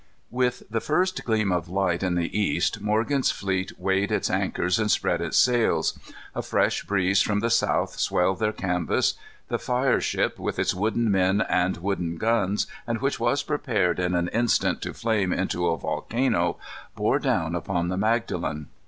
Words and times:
With 0.31 0.63
the 0.67 0.81
first 0.81 1.23
gleam 1.25 1.51
of 1.51 1.69
light 1.69 2.01
in 2.01 2.15
the 2.15 2.35
east, 2.35 2.81
Morgan's 2.81 3.29
fleet 3.29 3.79
weighed 3.79 4.11
its 4.11 4.31
anchors 4.31 4.79
and 4.79 4.89
spread 4.89 5.21
its 5.21 5.37
sails. 5.37 5.95
A 6.33 6.41
fresh 6.41 6.81
breeze 6.85 7.21
from 7.21 7.39
the 7.41 7.51
south 7.51 7.99
swelled 7.99 8.39
their 8.39 8.51
canvas. 8.51 9.13
The 9.49 9.59
fire 9.59 10.01
ship, 10.01 10.39
with 10.39 10.57
its 10.57 10.73
wooden 10.73 11.11
men 11.11 11.41
and 11.41 11.77
wooden 11.77 12.15
guns, 12.17 12.65
and 12.87 12.99
which 12.99 13.19
was 13.19 13.43
prepared 13.43 13.99
in 13.99 14.15
an 14.15 14.29
instant 14.29 14.81
to 14.81 14.95
flame 14.95 15.31
into 15.31 15.67
a 15.67 15.77
volcano, 15.77 16.57
bore 16.95 17.19
down 17.19 17.53
upon 17.53 17.89
the 17.89 17.97
Magdalen. 17.97 18.69